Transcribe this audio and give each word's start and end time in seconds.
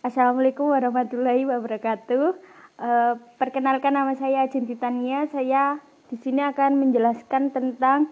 Assalamualaikum 0.00 0.72
warahmatullahi 0.72 1.44
wabarakatuh. 1.44 2.32
Uh, 2.80 3.20
perkenalkan 3.36 3.92
nama 3.92 4.16
saya 4.16 4.48
Ajeng 4.48 4.64
Titania. 4.64 5.28
Saya 5.28 5.76
di 6.08 6.16
sini 6.16 6.40
akan 6.40 6.80
menjelaskan 6.80 7.52
tentang 7.52 8.08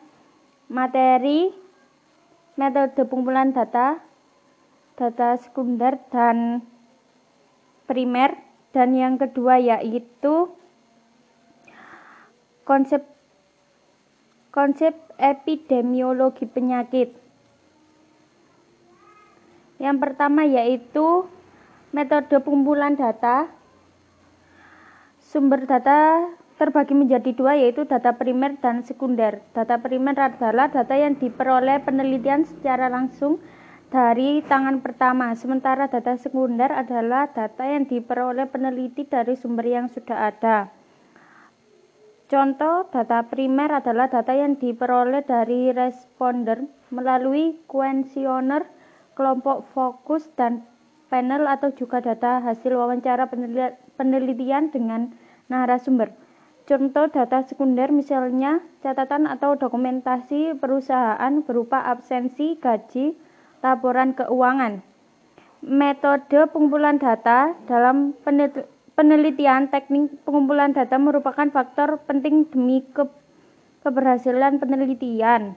materi 0.68 1.48
metode 2.60 2.92
pengumpulan 3.08 3.56
data, 3.56 4.04
data 5.00 5.40
sekunder 5.40 5.96
dan 6.12 6.60
primer 7.88 8.36
dan 8.76 8.92
yang 8.92 9.16
kedua 9.16 9.56
yaitu 9.56 10.52
konsep 12.68 13.00
konsep 14.52 14.92
epidemiologi 15.16 16.44
penyakit. 16.44 17.16
Yang 19.80 19.96
pertama 20.04 20.44
yaitu 20.44 21.32
metode 21.92 22.40
pengumpulan 22.40 22.96
data. 22.96 23.48
Sumber 25.18 25.68
data 25.68 26.28
terbagi 26.56 26.96
menjadi 26.96 27.30
dua 27.36 27.54
yaitu 27.54 27.84
data 27.86 28.16
primer 28.16 28.56
dan 28.58 28.82
sekunder. 28.82 29.44
Data 29.54 29.78
primer 29.78 30.16
adalah 30.16 30.72
data 30.72 30.96
yang 30.96 31.16
diperoleh 31.20 31.84
penelitian 31.84 32.48
secara 32.48 32.88
langsung 32.88 33.38
dari 33.88 34.44
tangan 34.44 34.84
pertama, 34.84 35.32
sementara 35.32 35.88
data 35.88 36.12
sekunder 36.20 36.68
adalah 36.68 37.32
data 37.32 37.64
yang 37.64 37.88
diperoleh 37.88 38.44
peneliti 38.44 39.08
dari 39.08 39.32
sumber 39.32 39.64
yang 39.64 39.88
sudah 39.88 40.28
ada. 40.28 40.68
Contoh 42.28 42.84
data 42.92 43.24
primer 43.24 43.80
adalah 43.80 44.12
data 44.12 44.36
yang 44.36 44.60
diperoleh 44.60 45.24
dari 45.24 45.72
responder 45.72 46.68
melalui 46.92 47.56
kuesioner, 47.64 48.68
kelompok 49.16 49.64
fokus, 49.72 50.28
dan 50.36 50.68
panel 51.08 51.48
atau 51.48 51.72
juga 51.72 52.04
data 52.04 52.40
hasil 52.44 52.76
wawancara 52.76 53.28
penelitian 53.96 54.68
dengan 54.72 55.12
narasumber. 55.48 56.12
Contoh 56.68 57.08
data 57.08 57.40
sekunder 57.48 57.88
misalnya 57.88 58.60
catatan 58.84 59.24
atau 59.24 59.56
dokumentasi 59.56 60.52
perusahaan 60.60 61.40
berupa 61.40 61.80
absensi, 61.80 62.60
gaji, 62.60 63.16
laporan 63.64 64.12
keuangan. 64.12 64.84
Metode 65.64 66.44
pengumpulan 66.52 67.00
data 67.00 67.56
dalam 67.64 68.12
penelitian 68.94 69.72
teknik 69.72 70.12
pengumpulan 70.28 70.76
data 70.76 71.00
merupakan 71.00 71.48
faktor 71.48 72.04
penting 72.04 72.46
demi 72.52 72.84
ke, 72.84 73.08
keberhasilan 73.82 74.60
penelitian. 74.60 75.56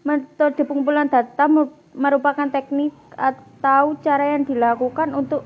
Metode 0.00 0.64
pengumpulan 0.64 1.12
data 1.12 1.44
merupakan 1.92 2.48
teknik 2.48 2.96
atau 3.12 4.00
cara 4.00 4.32
yang 4.32 4.48
dilakukan 4.48 5.12
untuk 5.12 5.44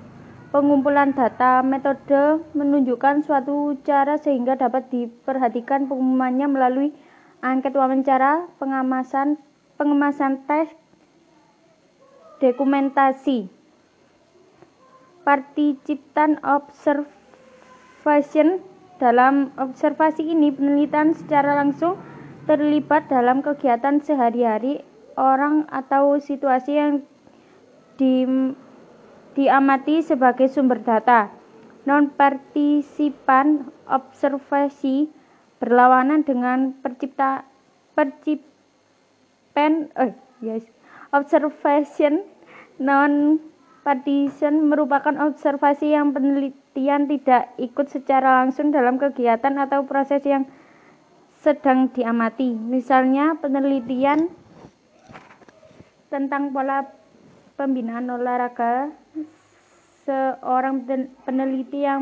pengumpulan 0.54 1.10
data. 1.10 1.58
Metode 1.66 2.38
menunjukkan 2.54 3.26
suatu 3.26 3.74
cara 3.82 4.14
sehingga 4.14 4.54
dapat 4.54 4.86
diperhatikan 4.94 5.90
pengumumannya 5.90 6.46
melalui 6.46 6.94
angket 7.42 7.74
wawancara, 7.74 8.46
pengemasan, 8.62 9.42
pengemasan 9.74 10.46
tes, 10.46 10.70
dokumentasi 12.38 13.50
participan 15.24 16.36
observation 16.44 18.60
dalam 19.00 19.50
observasi 19.58 20.30
ini 20.30 20.52
penelitian 20.52 21.14
secara 21.16 21.56
langsung 21.58 21.96
terlibat 22.44 23.08
dalam 23.08 23.40
kegiatan 23.40 24.00
sehari-hari 24.04 24.84
orang 25.16 25.64
atau 25.72 26.20
situasi 26.20 26.72
yang 26.76 26.94
di, 27.96 28.26
diamati 29.38 30.02
sebagai 30.04 30.50
sumber 30.50 30.82
data. 30.82 31.30
Non-partisipan 31.84 33.68
observasi 33.88 35.12
berlawanan 35.60 36.24
dengan 36.24 36.76
percipta 36.80 37.44
percipen 37.94 38.52
eh 39.94 40.12
yes 40.42 40.66
observation 41.14 42.26
non 42.76 43.38
partition 43.86 44.66
merupakan 44.66 45.14
observasi 45.20 45.92
yang 45.94 46.10
penelitian 46.16 47.06
tidak 47.06 47.52
ikut 47.60 47.86
secara 47.86 48.44
langsung 48.44 48.72
dalam 48.72 48.96
kegiatan 48.96 49.54
atau 49.60 49.84
proses 49.84 50.24
yang 50.24 50.48
sedang 51.44 51.92
diamati. 51.92 52.56
Misalnya 52.56 53.36
penelitian 53.36 54.32
tentang 56.08 56.56
pola 56.56 56.88
pembinaan 57.60 58.08
olahraga 58.08 58.88
seorang 60.08 60.88
peneliti 61.28 61.84
yang 61.84 62.00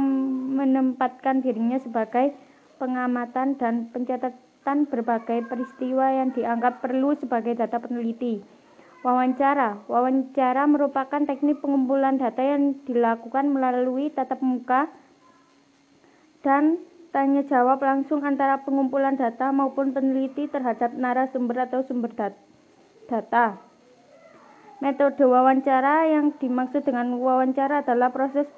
menempatkan 0.55 1.43
dirinya 1.43 1.83
sebagai 1.83 2.31
pengamatan 2.79 3.59
dan 3.59 3.91
pencatatan 3.91 4.87
berbagai 4.87 5.51
peristiwa 5.51 6.23
yang 6.23 6.31
dianggap 6.31 6.79
perlu 6.79 7.19
sebagai 7.19 7.59
data 7.59 7.83
peneliti. 7.83 8.39
Wawancara 9.03 9.83
Wawancara 9.91 10.71
merupakan 10.71 11.27
teknik 11.27 11.59
pengumpulan 11.59 12.23
data 12.23 12.39
yang 12.39 12.79
dilakukan 12.87 13.51
melalui 13.51 14.15
tatap 14.15 14.39
muka 14.39 14.87
dan 16.47 16.79
tanya 17.13 17.45
jawab 17.45 17.85
langsung 17.85 18.25
antara 18.25 18.65
pengumpulan 18.65 19.21
data 19.21 19.53
maupun 19.53 19.93
peneliti 19.93 20.49
terhadap 20.49 20.97
narasumber 20.97 21.69
atau 21.69 21.85
sumber 21.85 22.11
data. 23.07 23.61
Metode 24.83 25.23
wawancara 25.23 26.11
yang 26.11 26.35
dimaksud 26.41 26.83
dengan 26.83 27.15
wawancara 27.21 27.87
adalah 27.87 28.11
proses 28.11 28.51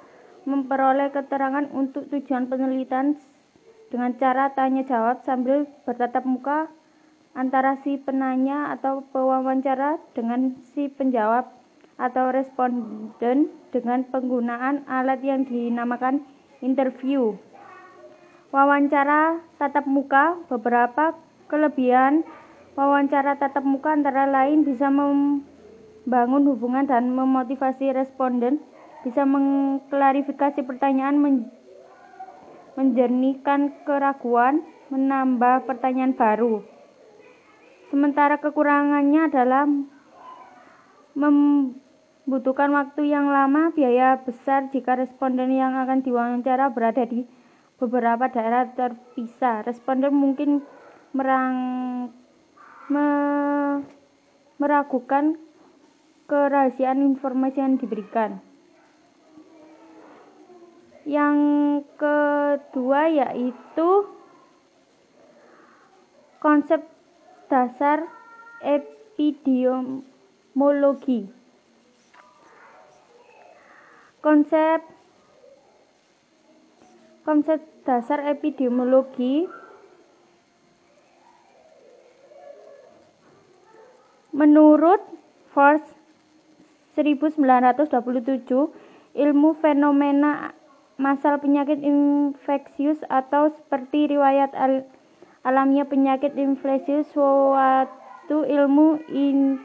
memperoleh 0.47 1.13
keterangan 1.13 1.69
untuk 1.69 2.09
tujuan 2.09 2.49
penelitian 2.49 3.19
dengan 3.93 4.17
cara 4.17 4.49
tanya 4.57 4.81
jawab 4.87 5.21
sambil 5.21 5.69
bertatap 5.85 6.25
muka 6.25 6.71
antara 7.37 7.77
si 7.83 7.99
penanya 7.99 8.73
atau 8.73 9.05
pewawancara 9.11 10.01
dengan 10.17 10.57
si 10.73 10.87
penjawab 10.89 11.51
atau 11.99 12.31
responden 12.31 13.51
dengan 13.69 14.07
penggunaan 14.07 14.87
alat 14.87 15.19
yang 15.21 15.43
dinamakan 15.43 16.23
interview. 16.63 17.35
Wawancara 18.55 19.43
tatap 19.59 19.83
muka 19.83 20.39
beberapa 20.47 21.11
kelebihan 21.51 22.23
wawancara 22.79 23.35
tatap 23.35 23.67
muka 23.67 23.91
antara 23.91 24.23
lain 24.23 24.63
bisa 24.63 24.87
membangun 24.87 26.47
hubungan 26.47 26.87
dan 26.87 27.11
memotivasi 27.11 27.91
responden, 27.91 28.63
bisa 29.03 29.27
mengklarifikasi 29.27 30.63
pertanyaan, 30.63 31.19
menjernihkan 32.79 33.75
keraguan, 33.83 34.63
menambah 34.87 35.67
pertanyaan 35.67 36.15
baru. 36.15 36.63
Sementara 37.91 38.39
kekurangannya 38.39 39.35
adalah 39.35 39.67
membutuhkan 41.11 42.71
waktu 42.71 43.11
yang 43.11 43.27
lama, 43.27 43.75
biaya 43.75 44.23
besar 44.23 44.71
jika 44.71 44.95
responden 44.95 45.51
yang 45.51 45.75
akan 45.75 46.07
diwawancara 46.07 46.71
berada 46.71 47.03
di 47.03 47.27
beberapa 47.79 48.27
daerah 48.31 48.67
terpisah. 48.71 49.63
Responden 49.67 50.15
mungkin 50.15 50.63
merang, 51.11 51.55
me, 52.87 53.07
meragukan 54.59 55.37
kerahasiaan 56.25 57.01
informasi 57.03 57.59
yang 57.61 57.77
diberikan. 57.77 58.41
Yang 61.05 61.37
kedua 62.01 63.13
yaitu 63.13 64.09
konsep 66.41 66.81
dasar 67.45 68.09
epidemiologi. 68.65 71.29
Konsep 74.25 74.81
konsep 77.25 77.57
dasar 77.83 78.21
epidemiologi 78.29 79.49
menurut 84.29 85.01
Force 85.49 85.97
1927 86.93 87.89
ilmu 89.17 89.49
fenomena 89.57 90.53
masal 91.01 91.41
penyakit 91.41 91.81
infeksius 91.81 93.01
atau 93.09 93.51
seperti 93.51 94.15
riwayat 94.15 94.53
al 94.53 94.85
alamiah 95.41 95.89
penyakit 95.89 96.37
infeksi 96.37 97.03
suatu 97.09 98.45
ilmu 98.45 99.01
in, 99.11 99.59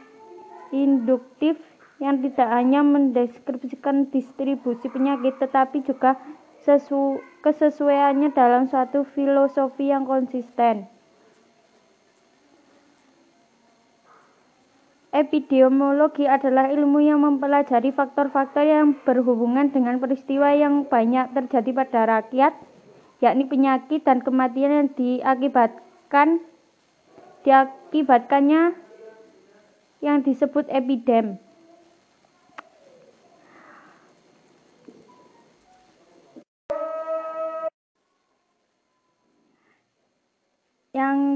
induktif 0.73 1.61
yang 2.01 2.19
tidak 2.25 2.49
hanya 2.49 2.81
mendeskripsikan 2.81 4.09
distribusi 4.09 4.89
penyakit 4.89 5.37
tetapi 5.37 5.85
juga 5.85 6.17
sesu, 6.61 7.21
kesesuaiannya 7.41 8.33
dalam 8.33 8.69
suatu 8.69 9.01
filosofi 9.03 9.89
yang 9.89 10.05
konsisten. 10.05 10.85
Epidemiologi 15.11 16.23
adalah 16.23 16.71
ilmu 16.71 17.03
yang 17.03 17.19
mempelajari 17.19 17.91
faktor-faktor 17.91 18.63
yang 18.63 18.95
berhubungan 19.03 19.67
dengan 19.67 19.99
peristiwa 19.99 20.55
yang 20.55 20.87
banyak 20.87 21.35
terjadi 21.35 21.71
pada 21.75 22.01
rakyat, 22.07 22.55
yakni 23.19 23.43
penyakit 23.43 24.07
dan 24.07 24.23
kematian 24.23 24.71
yang 24.71 24.87
diakibatkan 24.95 26.39
diakibatkannya 27.43 28.71
yang 29.99 30.23
disebut 30.23 30.71
epidem. 30.71 31.35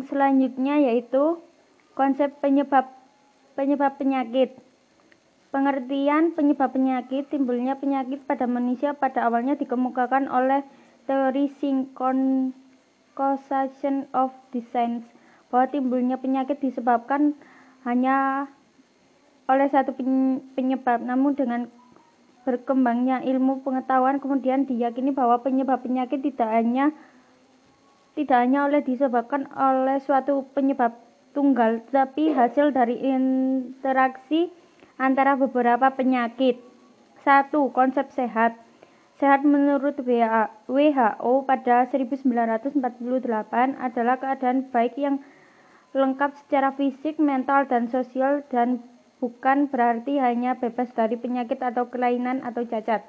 Selanjutnya 0.06 0.80
yaitu 0.80 1.42
konsep 1.98 2.32
penyebab 2.40 2.96
Penyebab 3.56 3.96
penyakit. 3.96 4.52
Pengertian 5.56 6.36
penyebab 6.36 6.76
penyakit 6.76 7.32
timbulnya 7.32 7.80
penyakit 7.80 8.28
pada 8.28 8.44
manusia 8.44 8.92
pada 8.92 9.24
awalnya 9.24 9.56
dikemukakan 9.56 10.28
oleh 10.28 10.68
teori 11.08 11.48
syncon 11.48 12.52
causation 13.16 14.12
of 14.12 14.36
disease 14.52 15.08
bahwa 15.48 15.72
timbulnya 15.72 16.20
penyakit 16.20 16.60
disebabkan 16.60 17.32
hanya 17.88 18.52
oleh 19.48 19.72
satu 19.72 19.96
penyebab 20.60 21.00
namun 21.00 21.40
dengan 21.40 21.72
berkembangnya 22.44 23.24
ilmu 23.24 23.64
pengetahuan 23.64 24.20
kemudian 24.20 24.68
diyakini 24.68 25.16
bahwa 25.16 25.40
penyebab 25.40 25.80
penyakit 25.80 26.20
tidak 26.20 26.52
hanya 26.52 26.92
tidak 28.16 28.48
hanya 28.48 28.66
oleh 28.66 28.82
disebabkan 28.82 29.52
oleh 29.52 30.00
suatu 30.00 30.48
penyebab 30.56 30.96
tunggal, 31.36 31.84
tetapi 31.92 32.32
hasil 32.32 32.72
dari 32.72 32.96
interaksi 33.04 34.50
antara 34.96 35.36
beberapa 35.36 35.92
penyakit. 35.92 36.64
Satu, 37.28 37.76
Konsep 37.76 38.08
sehat. 38.16 38.56
Sehat 39.16 39.48
menurut 39.48 40.00
WHO 40.04 41.32
pada 41.48 41.88
1948 41.88 42.76
adalah 43.80 44.16
keadaan 44.20 44.68
baik 44.72 45.00
yang 45.00 45.24
lengkap 45.96 46.36
secara 46.44 46.76
fisik, 46.76 47.16
mental, 47.20 47.64
dan 47.72 47.88
sosial 47.88 48.44
dan 48.52 48.84
bukan 49.24 49.72
berarti 49.72 50.20
hanya 50.20 50.60
bebas 50.60 50.92
dari 50.92 51.16
penyakit 51.16 51.64
atau 51.64 51.88
kelainan 51.88 52.44
atau 52.44 52.68
cacat. 52.68 53.08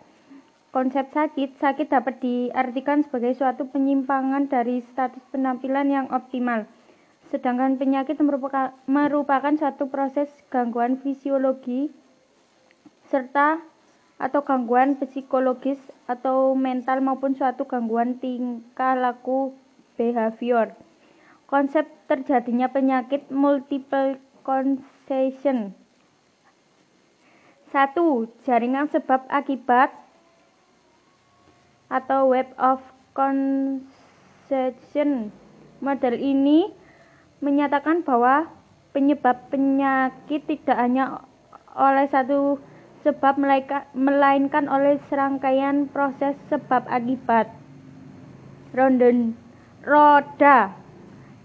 Konsep 0.74 1.08
sakit, 1.12 1.56
sakit 1.56 1.88
dapat 1.88 2.20
diartikan 2.20 3.00
sebagai 3.04 3.32
suatu 3.36 3.66
penyimpangan 3.70 4.50
dari 4.50 4.84
status 4.84 5.24
penampilan 5.32 5.88
yang 5.88 6.06
optimal 6.12 6.68
Sedangkan 7.26 7.74
penyakit 7.74 8.22
merupakan, 8.22 8.70
merupakan 8.86 9.54
satu 9.58 9.90
proses 9.90 10.30
gangguan 10.46 11.02
fisiologi 11.02 11.90
serta 13.10 13.58
atau 14.16 14.40
gangguan 14.46 14.94
psikologis 14.96 15.78
atau 16.06 16.54
mental 16.54 17.02
maupun 17.02 17.34
suatu 17.34 17.66
gangguan 17.66 18.22
tingkah 18.22 18.94
laku 18.94 19.58
behavior. 19.98 20.70
Konsep 21.50 21.86
terjadinya 22.06 22.70
penyakit 22.70 23.26
multiple 23.30 24.18
causation. 24.46 25.74
Satu, 27.74 28.30
jaringan 28.46 28.86
sebab 28.86 29.26
akibat 29.26 29.90
atau 31.92 32.30
web 32.30 32.46
of 32.58 32.80
causation. 33.16 33.80
Model 35.84 36.16
ini 36.16 36.72
menyatakan 37.44 38.00
bahwa 38.00 38.48
penyebab 38.96 39.52
penyakit 39.52 40.48
tidak 40.48 40.76
hanya 40.80 41.20
oleh 41.76 42.08
satu 42.08 42.56
sebab 43.04 43.36
melainkan 43.92 44.66
oleh 44.72 44.96
serangkaian 45.12 45.86
proses 45.92 46.32
sebab 46.48 46.88
akibat. 46.88 47.52
Ronden 48.72 49.36
roda 49.84 50.72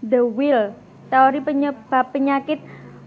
the 0.02 0.24
wheel 0.24 0.74
teori 1.12 1.44
penyebab 1.44 2.10
penyakit 2.10 2.58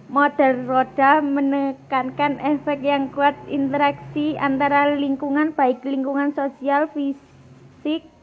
model 0.08 0.70
roda 0.70 1.20
menekankan 1.26 2.38
efek 2.38 2.86
yang 2.86 3.10
kuat 3.10 3.34
interaksi 3.50 4.38
antara 4.38 4.94
lingkungan 4.94 5.50
baik 5.58 5.82
lingkungan 5.82 6.30
sosial 6.38 6.86
fisik 6.94 7.25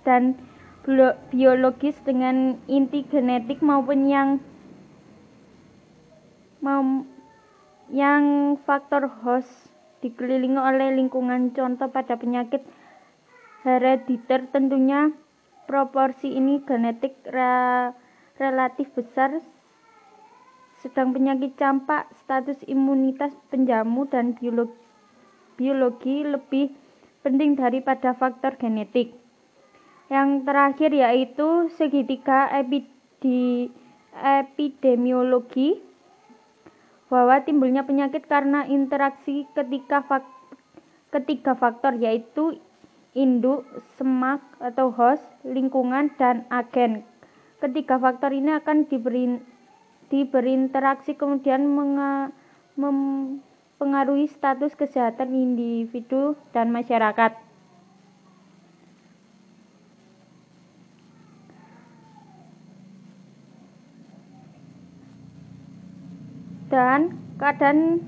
dan 0.03 0.35
biologis 1.31 1.95
dengan 2.03 2.59
inti 2.67 3.07
genetik 3.07 3.63
maupun 3.63 4.11
yang 4.11 4.43
yang 7.93 8.57
faktor 8.67 9.07
host 9.23 9.51
dikelilingi 10.03 10.59
oleh 10.59 10.95
lingkungan. 10.99 11.55
Contoh 11.55 11.87
pada 11.91 12.19
penyakit 12.19 12.67
herediter 13.63 14.51
tentunya 14.51 15.15
proporsi 15.71 16.35
ini 16.35 16.59
genetik 16.67 17.15
re 17.31 17.95
relatif 18.43 18.91
besar. 18.99 19.39
Sedang 20.83 21.15
penyakit 21.15 21.55
campak 21.55 22.11
status 22.27 22.59
imunitas 22.67 23.31
penjamu 23.55 24.03
dan 24.11 24.35
biologi, 24.35 24.75
biologi 25.55 26.27
lebih 26.27 26.75
penting 27.23 27.55
daripada 27.55 28.19
faktor 28.19 28.59
genetik 28.59 29.22
yang 30.13 30.45
terakhir 30.45 30.93
yaitu 30.93 31.73
segitiga 31.81 32.53
epidemiologi 34.13 35.81
bahwa 37.09 37.41
timbulnya 37.41 37.89
penyakit 37.89 38.29
karena 38.29 38.69
interaksi 38.69 39.49
ketika 39.57 40.05
fak 40.05 40.29
ketiga 41.13 41.57
faktor 41.57 41.97
yaitu 41.97 42.61
induk, 43.17 43.65
semak 44.01 44.41
atau 44.61 44.89
host, 44.93 45.25
lingkungan, 45.45 46.13
dan 46.17 46.49
agen. 46.49 47.05
Ketiga 47.61 48.01
faktor 48.01 48.33
ini 48.33 48.57
akan 48.57 48.89
diberi, 48.89 49.37
diberininteraksi 50.09 51.13
kemudian 51.17 51.69
mempengaruhi 52.77 54.29
status 54.33 54.73
kesehatan 54.73 55.33
individu 55.37 56.37
dan 56.57 56.73
masyarakat. 56.73 57.52
Dan 66.73 67.21
keadaan 67.37 68.01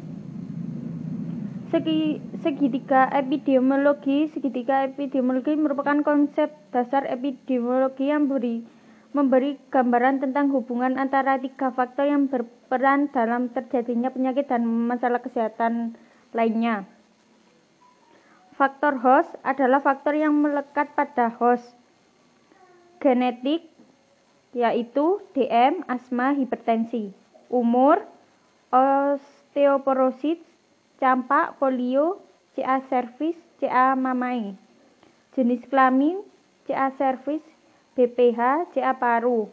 segi, 1.68 2.16
segitiga 2.40 3.12
epidemiologi 3.12 4.32
segitiga 4.32 4.88
epidemiologi 4.88 5.52
merupakan 5.52 6.00
konsep 6.00 6.48
dasar 6.72 7.04
epidemiologi 7.04 8.08
yang 8.08 8.32
beri, 8.32 8.64
memberi 9.12 9.60
gambaran 9.68 10.24
tentang 10.24 10.48
hubungan 10.48 10.96
antara 10.96 11.36
tiga 11.36 11.76
faktor 11.76 12.08
yang 12.08 12.32
berperan 12.32 13.12
dalam 13.12 13.52
terjadinya 13.52 14.08
penyakit 14.08 14.48
dan 14.48 14.64
masalah 14.64 15.20
kesehatan 15.20 16.00
lainnya. 16.32 16.88
Faktor 18.56 18.96
host 19.04 19.36
adalah 19.44 19.84
faktor 19.84 20.16
yang 20.16 20.32
melekat 20.40 20.88
pada 20.96 21.28
host 21.36 21.76
genetik 22.96 23.68
yaitu 24.56 25.20
DM, 25.36 25.82
asma, 25.90 26.32
hipertensi. 26.32 27.10
Umur, 27.50 28.13
osteoporosis, 28.74 30.42
campak, 30.98 31.54
polio, 31.62 32.18
CA 32.58 32.82
cervix, 32.90 33.38
CA 33.62 33.94
mamai. 33.94 34.58
Jenis 35.38 35.62
kelamin, 35.70 36.18
CA 36.66 36.90
cervix, 36.98 37.46
BPH, 37.94 38.74
CA 38.74 38.98
paru. 38.98 39.46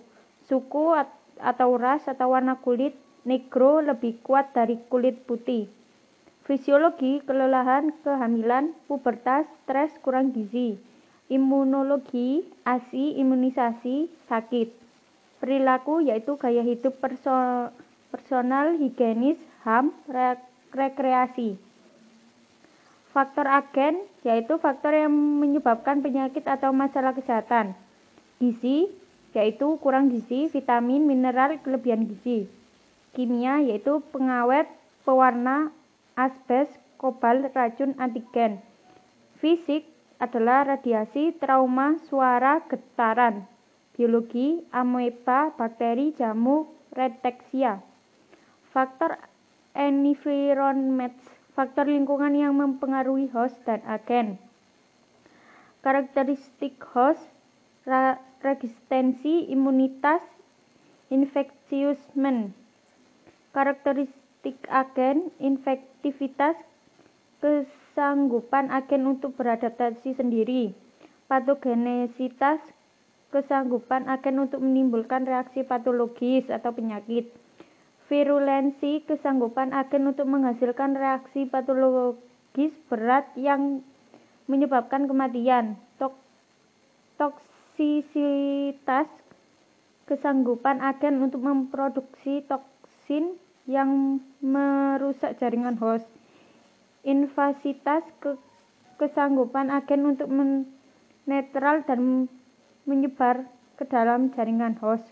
Suku 0.49 0.97
atau 1.37 1.77
ras 1.77 2.09
atau 2.09 2.33
warna 2.33 2.57
kulit 2.65 2.97
negro 3.21 3.85
lebih 3.85 4.17
kuat 4.25 4.57
dari 4.57 4.81
kulit 4.89 5.21
putih. 5.29 5.69
Fisiologi, 6.49 7.21
kelelahan, 7.21 7.93
kehamilan, 8.01 8.73
pubertas, 8.89 9.45
stres, 9.61 9.93
kurang 10.01 10.33
gizi. 10.33 10.81
Imunologi, 11.29 12.41
ASI, 12.65 13.21
imunisasi, 13.21 14.09
sakit. 14.25 14.73
Perilaku 15.37 16.01
yaitu 16.01 16.35
gaya 16.41 16.65
hidup 16.65 16.97
personal 16.97 17.69
personal, 18.11 18.75
higienis, 18.75 19.39
HAM, 19.63 19.95
rekreasi. 20.75 21.55
Faktor 23.11 23.47
agen 23.47 24.03
yaitu 24.23 24.55
faktor 24.59 24.95
yang 24.95 25.11
menyebabkan 25.11 25.99
penyakit 25.99 26.43
atau 26.47 26.71
masalah 26.71 27.15
kesehatan. 27.15 27.75
Gizi 28.39 28.91
yaitu 29.31 29.79
kurang 29.79 30.11
gizi, 30.11 30.51
vitamin, 30.51 31.07
mineral, 31.07 31.59
kelebihan 31.63 32.07
gizi. 32.07 32.51
Kimia 33.15 33.63
yaitu 33.63 34.03
pengawet, 34.11 34.67
pewarna, 35.03 35.71
asbes, 36.15 36.67
kobal, 36.99 37.47
racun, 37.51 37.95
antigen. 37.99 38.63
Fisik 39.39 39.87
adalah 40.21 40.63
radiasi, 40.63 41.35
trauma, 41.35 41.97
suara, 42.07 42.61
getaran. 42.69 43.43
Biologi, 43.97 44.63
amoeba, 44.71 45.51
bakteri, 45.57 46.15
jamur, 46.15 46.69
reteksia. 46.95 47.83
Faktor 48.71 49.19
environment, 49.75 51.11
faktor 51.51 51.91
lingkungan 51.91 52.31
yang 52.31 52.55
mempengaruhi 52.55 53.27
host 53.35 53.59
dan 53.67 53.83
agen. 53.83 54.39
Karakteristik 55.83 56.79
host, 56.95 57.19
resistensi, 58.39 59.51
imunitas, 59.51 60.23
infectiousment. 61.11 62.55
Karakteristik 63.51 64.55
agen, 64.71 65.35
infektivitas, 65.43 66.55
kesanggupan 67.43 68.71
agen 68.71 69.03
untuk 69.03 69.35
beradaptasi 69.35 70.15
sendiri. 70.15 70.71
Patogenesitas, 71.27 72.63
kesanggupan 73.35 74.07
agen 74.07 74.47
untuk 74.47 74.63
menimbulkan 74.63 75.27
reaksi 75.27 75.67
patologis 75.67 76.47
atau 76.47 76.71
penyakit. 76.71 77.40
Virulensi, 78.11 79.07
kesanggupan 79.07 79.71
agen 79.71 80.11
untuk 80.11 80.27
menghasilkan 80.27 80.99
reaksi 80.99 81.47
patologis 81.47 82.75
berat 82.91 83.31
yang 83.39 83.79
menyebabkan 84.51 85.07
kematian. 85.07 85.79
Tok 85.95 86.19
toksisitas, 87.15 89.07
kesanggupan 90.11 90.83
agen 90.83 91.23
untuk 91.23 91.39
memproduksi 91.39 92.43
toksin 92.51 93.39
yang 93.63 94.19
merusak 94.43 95.39
jaringan 95.39 95.79
host. 95.79 96.11
Invasitas, 97.07 98.03
ke 98.19 98.35
kesanggupan 98.99 99.71
agen 99.71 100.03
untuk 100.03 100.27
netral 101.23 101.87
dan 101.87 102.27
menyebar 102.83 103.47
ke 103.79 103.87
dalam 103.87 104.35
jaringan 104.35 104.75
host. 104.83 105.07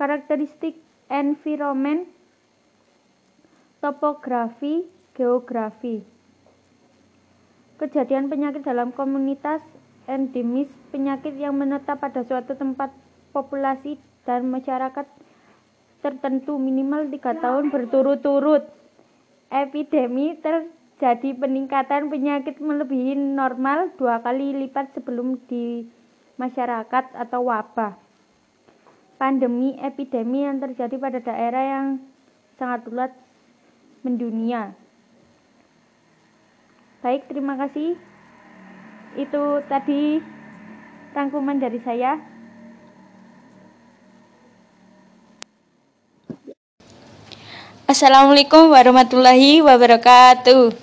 Karakteristik 0.00 0.80
environment, 1.12 2.08
topografi, 3.82 4.86
geografi. 5.18 6.06
Kejadian 7.82 8.30
penyakit 8.30 8.62
dalam 8.62 8.94
komunitas 8.94 9.58
endemis, 10.06 10.70
penyakit 10.94 11.34
yang 11.34 11.58
menetap 11.58 11.98
pada 11.98 12.22
suatu 12.22 12.54
tempat 12.54 12.94
populasi 13.34 13.98
dan 14.22 14.46
masyarakat 14.46 15.02
tertentu 15.98 16.62
minimal 16.62 17.10
tiga 17.10 17.34
tahun 17.34 17.74
berturut-turut. 17.74 18.62
Epidemi 19.50 20.38
terjadi 20.38 21.34
peningkatan 21.34 22.06
penyakit 22.06 22.62
melebihi 22.62 23.18
normal 23.18 23.90
dua 23.98 24.22
kali 24.22 24.54
lipat 24.62 24.94
sebelum 24.94 25.42
di 25.50 25.90
masyarakat 26.38 27.18
atau 27.18 27.50
wabah. 27.50 27.98
Pandemi 29.18 29.74
epidemi 29.82 30.46
yang 30.46 30.62
terjadi 30.62 30.94
pada 30.98 31.18
daerah 31.18 31.62
yang 31.66 31.86
sangat 32.58 32.86
luas 32.86 33.12
mendunia. 34.02 34.74
Baik, 37.02 37.26
terima 37.26 37.58
kasih. 37.58 37.98
Itu 39.18 39.62
tadi 39.66 40.22
rangkuman 41.14 41.58
dari 41.58 41.78
saya. 41.82 42.18
Assalamualaikum 47.86 48.72
warahmatullahi 48.72 49.60
wabarakatuh. 49.60 50.81